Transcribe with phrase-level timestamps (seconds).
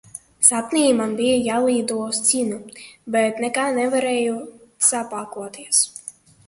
[0.45, 2.59] Sapnī man bija jālido uz Ķīnu,
[3.17, 4.43] bet nekā nevarēju
[4.91, 5.89] sapakoties.